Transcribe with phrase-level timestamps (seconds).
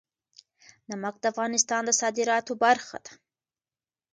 [0.89, 3.11] نمک د افغانستان د صادراتو برخه ده.